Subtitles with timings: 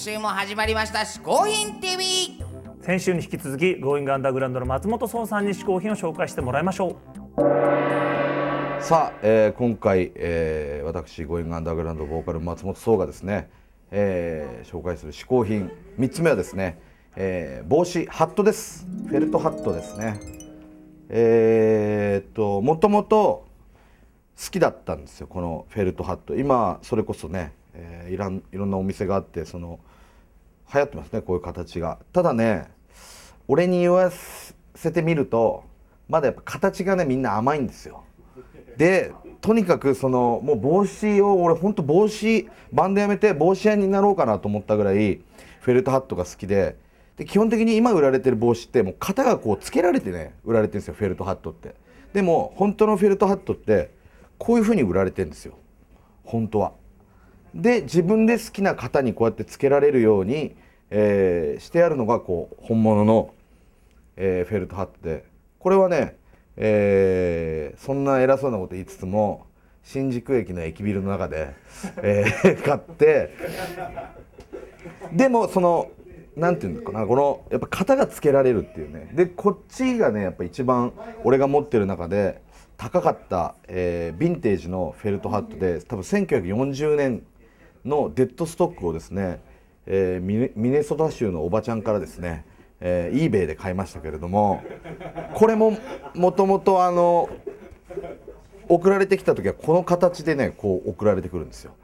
[0.00, 2.42] 週も始まりました嗜好品 TV
[2.80, 6.96] 先週に引き続きゴーイングアンダーグラウンドの松本壮さんに嗜好品を紹介してもらいましょ
[7.36, 7.42] う。
[8.82, 13.50] さあ、えー今回、えー私ゴーイングアンダーグラウンドボーカル松本壮がですね、
[13.90, 16.80] えー紹介する嗜好品3つ目はですね、
[17.14, 18.86] えー帽子ハットです。
[19.06, 20.18] フェルトハットですね。
[21.10, 23.46] えーっともともと
[24.42, 26.36] 好きだったんですよこのフェルトハット。
[26.36, 29.78] 今それこそね、えーいらんいろんなお店があってその
[30.72, 31.98] 流行ってますねこういう形が。
[32.12, 32.70] ただね
[33.48, 34.10] 俺に言わ
[34.74, 35.64] せてみると
[36.08, 38.04] まだやっぱ形がねみんな甘いんですよ。
[38.76, 45.20] でとにかくそのもう帽子を俺ほんと帽子バンドやめて帽子屋になろうかなと思ったぐらい
[45.60, 46.76] フェルトハットが好きで
[47.16, 51.74] で基本的に今売られてる帽子ってもう型がこうつけられてね売られてるんですよフェルトハットって。
[52.12, 53.90] でも本当のフェルトハットって
[54.38, 55.54] こういう風に売られてるんですよ。
[56.24, 56.72] 本当は。
[57.54, 60.54] で自分で好きな型にこうやってつけられるように、
[60.90, 63.34] えーしてあるのがこう本物の、
[64.16, 65.24] えーフェルトハットで。
[65.58, 66.16] これはね、
[66.56, 69.46] えーそんな偉そうなこと言いつつも
[69.82, 71.54] 新宿駅の駅ビルの中で、
[72.02, 73.30] えー 買って
[75.12, 75.90] でもその
[76.36, 79.10] なんていうんだかなこのやっぱ型がつけられるっていうね。
[79.14, 80.92] でこっちがねやっぱ一番
[81.24, 82.40] 俺が持ってる中で
[82.76, 87.22] 高かった、えーヴィンテージのフェルトハットで多分1940年
[87.84, 89.40] のデッドストックをですね、
[89.86, 92.44] えーミネソタ州のおばちゃんからですね、
[92.80, 94.62] えー、eBay で買いましたけれども
[95.34, 95.76] これも
[96.14, 97.28] もともとあの
[98.68, 101.74] 送られてきた時はこの形でねこう送られてくるんですよ。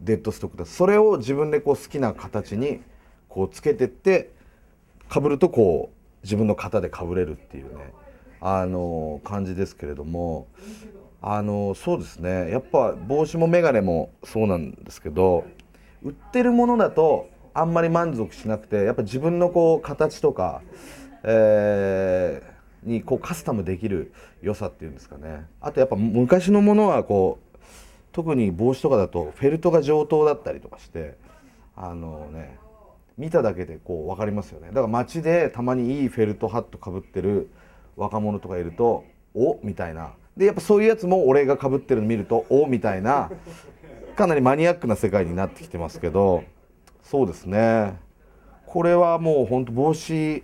[0.00, 0.64] デッドストックだ。
[0.64, 2.82] それを自分でこう好きな形に
[3.28, 4.32] こうつけてって
[5.08, 7.92] かぶるとこう自分の型でかぶれるっていうね
[8.40, 10.48] あの感じですけれども
[11.26, 12.50] あのそうですね。
[12.50, 15.46] やっぱ帽子も眼鏡もそうなんですけど
[16.02, 20.60] 売ってるものだとあんまり満足しなくてやっぱ自分のこう形とか、
[21.22, 25.46] えーにこうカスタムできる良さっていうんですかね。
[25.62, 27.58] あとやっぱ昔のものはこう
[28.12, 31.16] 特に帽子とかだとフェルトが上等だったりとかして
[31.74, 32.58] あのね
[33.16, 34.68] 見ただけでこう分かりますよね。
[34.68, 37.48] だから街でたまにいいフェルトハットかぶってる
[37.96, 43.30] 若者とかいるとおみたいなでやっぱそういうやつも俺がかぶってるの見るとおみたいな
[44.16, 46.44] かなりマニアックな世界になってきてますけど
[47.02, 47.98] そうですね
[48.66, 50.42] これはもうほんと帽子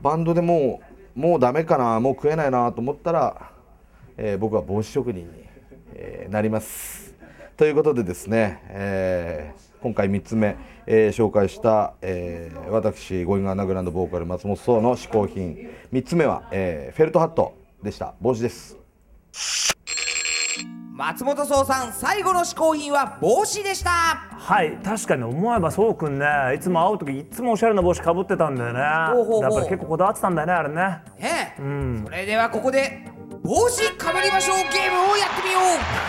[0.00, 0.80] バンドでも
[1.16, 3.50] うもうダメかなもう食えないなと思ったら、
[4.16, 5.44] えー僕は帽子職人に、
[5.94, 7.14] えーなります。
[7.56, 10.56] ということでですね、えー今回3つ目、
[10.86, 18.81] えー紹介した、えー私ゴイングアンダーグランドボーカル松本壮の嗜好品3つ目は、えーフェルトハットでした帽子です。
[20.94, 23.90] 松本壮さん最後の嗜好品は帽子でした。
[23.90, 28.80] はい確かに思えばそうくんねいつも会う時いつもおしゃれな帽子かぶってたんだよね。
[29.14, 29.42] ほうほうほう。
[29.42, 30.74] やっぱり結構こだわってたんだよねあれね。
[30.74, 33.04] ねえ、それではここで
[33.42, 35.60] 帽子かぶりましょうゲームをやってみよ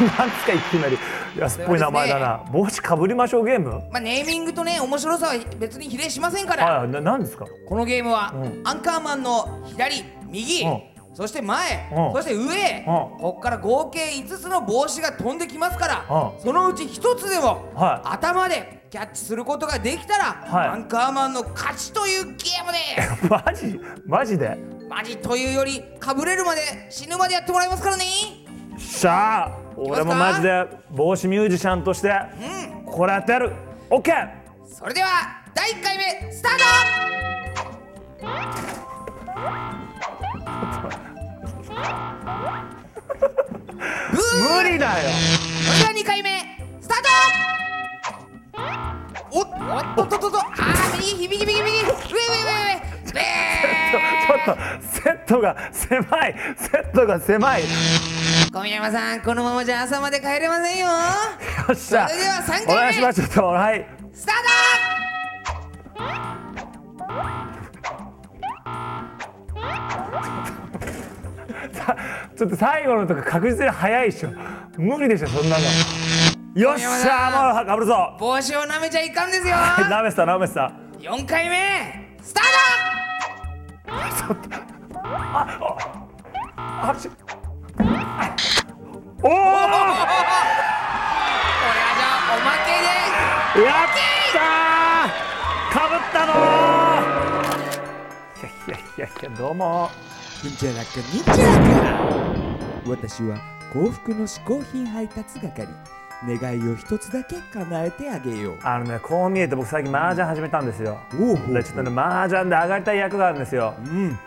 [0.00, 0.04] う。
[0.18, 0.98] なんですかいきなり。
[1.38, 3.70] 安っぽい名前だな、帽子かぶりましょうゲーム？
[3.90, 6.80] まあネーミングとね面白さは別に比例しませんから。
[6.80, 7.46] はいななんですか？
[7.68, 8.60] このゲームは、うん。
[8.64, 10.82] アンカーマンの左右、うん
[11.14, 12.12] そして前、うん。
[12.12, 12.84] そして上、ん。
[12.84, 16.42] ここから合計5つの帽子が飛んできますから、うん。
[16.42, 18.08] そのうち1つでも、はい。
[18.08, 20.68] 頭でキャッチすることができたら、はい。
[20.68, 22.34] アンカーマンの勝ちというゲー
[22.66, 22.78] ムで。
[23.20, 23.78] すマジ？
[24.06, 24.56] マジで？
[24.88, 28.04] マジというよりかぶれるまで死ぬまでやってもらいますからね。
[28.78, 32.12] しゃあ俺もマジで帽子ミュージシャンとして
[32.86, 33.52] これやってやる。
[33.90, 34.30] オッケー！
[34.66, 36.52] それでは第1回目スター
[44.32, 45.10] 無理だよ。
[45.68, 46.40] トそれでは2回目
[46.80, 47.08] スタート。
[49.30, 49.46] おっ
[49.96, 50.38] おっとっとっと。
[50.38, 51.78] あー右右右右。
[51.78, 51.94] 上上上
[52.52, 52.82] 上。
[53.06, 54.56] 上ちょっと
[55.02, 55.98] セットが狭
[56.28, 56.34] い。
[56.56, 57.62] セットが狭い。
[57.62, 57.68] よ
[58.52, 60.86] 小宮山さんこのままじゃ朝まで帰れませんよ
[61.72, 62.08] っしゃ。
[62.08, 62.72] それでは三回目。
[62.72, 63.22] お願いします。
[63.22, 64.01] ちょっとはい
[72.36, 74.30] ちょっと最後のとこ確実に早いでしょ。
[74.76, 75.62] 無理でしょそんなの。
[76.54, 78.14] よっしゃもうかぶるぞ。
[78.18, 79.56] ト帽子を舐めちゃいかんですよ。
[79.88, 80.72] なめてたなめてた。
[80.98, 82.44] 4回目スター
[86.66, 87.08] あし
[89.22, 89.58] おおトこれは
[91.96, 92.68] じゃあおまけ
[93.60, 93.66] で。
[93.66, 93.86] やっ
[94.32, 95.72] たー。
[95.72, 97.22] かぶったのー。
[98.66, 102.02] いやいやいやどうもにんじゃらかにんじゃらか
[102.86, 103.38] 私は
[103.72, 105.68] 幸福の嗜好品配達係。
[106.24, 108.58] 願いを一つだけ叶えてあげよう。
[108.62, 111.00] あのねこう見えて僕最近麻雀始めたんですよ。
[111.18, 113.74] おうでちょっとね麻雀で上がりたい役があるんですよ。
[113.84, 114.18] うん。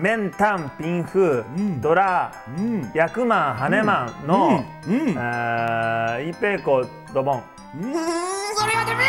[0.00, 1.80] メンタンピンフ、ん。
[1.82, 2.90] ドラうん。
[2.94, 5.00] 役マンハネマンの、うん。
[5.10, 5.18] うん。
[5.18, 6.82] あーイペコ
[7.12, 7.42] ドボン。
[7.74, 7.92] うーん
[8.56, 9.04] それはダメ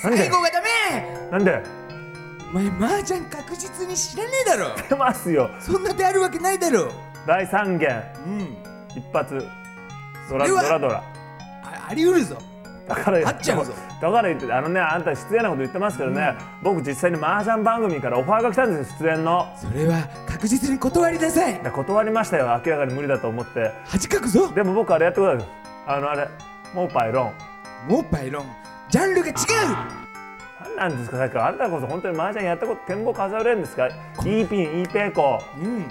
[0.00, 1.62] 最後がダメなんで？
[2.50, 4.76] お前麻雀確実に知らねえだろ。
[4.88, 5.50] 出ますよ。
[5.60, 6.90] そんなであるわけないだろ。
[7.26, 8.56] 第3弦うん。
[8.96, 9.44] 一発。
[10.28, 11.02] ドラドラドラ。
[11.62, 12.38] ああり得るぞ。
[12.86, 13.72] だからあっちゃうぞ。
[14.00, 19.46] だから言ってあのねあんた失礼なこと言ってますけどね、僕実際に麻雀番組からオファーが来たんですよ出演の。
[19.56, 21.60] それは確実に断りなさい。
[21.62, 22.46] で断りましたよ。
[22.64, 23.72] 明らかに無理だと思って。
[23.86, 24.52] 恥かくぞ。
[24.52, 25.48] でも僕あれやってください。
[25.88, 26.28] あのあれ。
[26.74, 27.32] モーパイロ
[27.88, 27.90] ン。
[27.90, 28.46] もうパイロン。
[28.88, 29.34] ジャンルが違う
[30.76, 31.16] 何なんですか？
[31.18, 33.88] さっきあなたこそ本当に麻雀やったこと展望数えれるんですか
[34.24, 35.86] ？E ピン E ペコうん。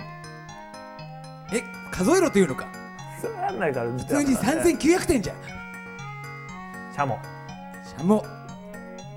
[1.53, 2.67] え数えろというのか？
[3.21, 5.35] それやんないから普普通に3900点じゃん。
[6.93, 7.19] シャモ。
[7.83, 8.23] しゃも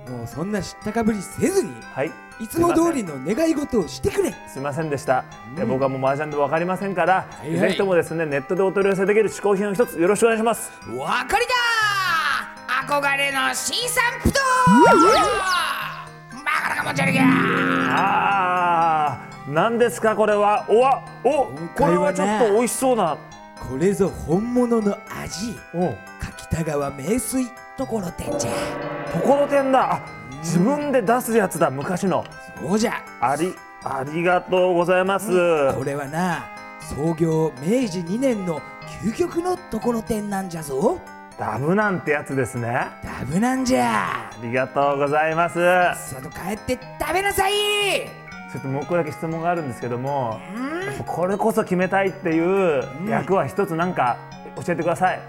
[0.08, 2.10] もうそんな知ったかぶりせずにはい。
[2.40, 4.32] いつも通りの願い事をしてくれ。
[4.46, 4.88] すいません。
[4.88, 5.24] でした、
[5.56, 7.58] で僕はもう麻雀で分かりませんから、いはい。
[7.58, 10.70] ぜひともですねネットでお取り寄せできる嗜好品を一つよろしくお願いします。
[10.96, 11.52] わかりだ
[12.88, 14.40] 憧れの C 散布と
[16.32, 17.24] バカなかもちゃるぎゃ
[17.90, 20.64] あー何ですかこれは？
[20.70, 23.18] おわおこれはちょっと美味しそうな。
[23.60, 25.54] これぞ本物の味。
[25.74, 27.46] お柿田川名水
[27.76, 28.50] ところてんじゃ。
[29.12, 29.96] ところてんだ。
[29.96, 30.00] あ
[30.38, 32.24] 自分で出すやつだ昔の。
[32.58, 33.04] そうじゃ。
[33.20, 33.54] あり
[33.84, 35.26] ありがとうございます、
[35.74, 36.46] これはな
[36.80, 38.62] 創業明治2年の
[39.02, 40.98] 究極のところてんなんじゃぞ
[41.38, 42.68] ダブなんてやつですね。
[42.68, 44.28] あダブなんじゃ。
[44.42, 45.54] りがとうございます。
[45.54, 47.52] さっと帰って食べなさい。
[48.52, 50.40] ちょっともう一個だけ質問があるんですけども
[51.06, 54.16] これこそ決めたいっていう役は一つなんか
[54.56, 55.22] 教えてください、わ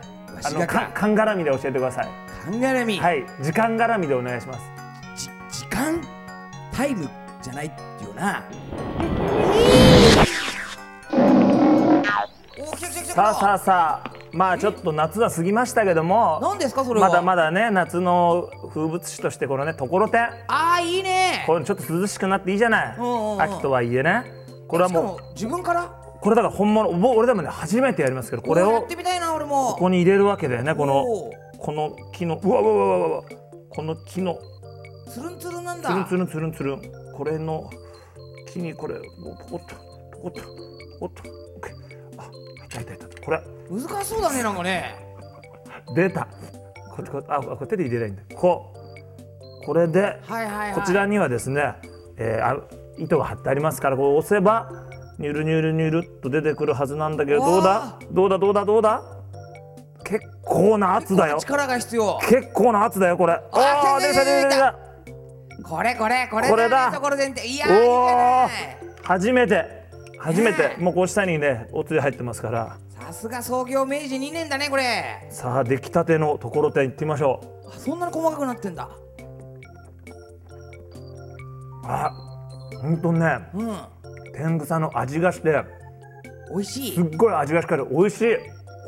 [0.45, 2.07] あのか勘絡みで教えてください。
[2.45, 3.25] カンガラミ、はい。
[3.41, 4.61] 時間絡みでお願いします。
[5.15, 5.29] じ
[5.59, 6.01] 時間
[6.71, 7.07] タイム
[7.41, 7.73] じゃないよ
[8.15, 8.43] な
[12.57, 17.07] お来た来た来たさあさあさあまあちょっと夏は過ぎましたけども何ですかそれは。
[17.07, 21.43] まだまだね夏の風物詩としてこのねところてんああいいね。
[21.47, 22.97] これちょっと涼しくなっていいじゃない。
[22.97, 23.41] うんうんうん。
[23.41, 24.23] 秋とはいえね。
[24.67, 25.95] これはもう自分から？
[26.21, 31.05] これだから本物俺でもね初めてやりますけどこれをここに入れるわけだよねこの
[31.57, 33.23] この木のうわうわうわうわ
[33.69, 34.37] この木の。
[35.07, 35.89] つるんつるんなんだ。
[36.07, 37.69] つるんつるんつるんつるんこれの
[38.47, 38.95] 木にこれ
[39.49, 39.75] ポコッと
[40.11, 40.41] ポコッと
[40.99, 41.29] ポコッと。
[41.29, 42.21] オッケー。
[42.21, 42.25] あ
[42.65, 43.21] いたいたいた。
[43.21, 44.95] これ難しそうだねなんかね。
[45.95, 46.27] 出た。
[46.95, 48.21] ここあこれ手で入れないんだ。
[48.35, 48.73] こ。
[49.63, 50.73] うこれではいはいはい。
[50.73, 51.75] こちらにはですね、
[52.17, 52.57] えーあ
[52.97, 54.69] 糸が貼ってありますからこう押せば
[55.19, 57.69] ニュルニュルニュルっと出てくるはずなんだけどどうだ？
[57.69, 58.37] わどうだ？
[58.37, 58.65] どうだ？
[58.65, 59.01] どうだ？
[60.03, 61.37] 結構な圧だよ。
[61.39, 62.19] 力が必要。
[62.21, 63.33] 結構な圧だよこれ。
[63.33, 64.19] あー出来た。
[64.19, 64.75] た出た出た。
[65.63, 66.89] これこれこれこれだ。
[66.89, 67.47] ねところでんて。
[67.47, 68.49] いやー
[69.03, 69.65] 初めて。
[70.17, 70.75] 初めて。
[70.79, 75.27] もうこう下にねおつゆ入ってますからさすが創業明治2年だねこれ。
[75.29, 77.69] さあ出来たてのところてん行ってみましょう。
[77.69, 78.89] あそんなに細かくなってんだ。
[81.83, 82.11] あ
[82.81, 83.77] ほんとねうん。
[84.35, 85.63] 天草の味がして
[86.51, 86.95] 美味しい。
[86.95, 88.37] すっごい味がしっかり美味しい。